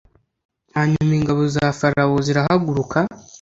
[0.75, 2.97] Hanyuma ingabo za Farawo zirahaguruka